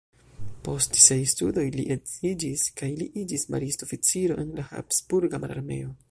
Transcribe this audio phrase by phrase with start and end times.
[0.67, 5.93] Post siaj studoj li edziĝis kaj li iĝis maristo-oficiro en la Habsburga mararmeo.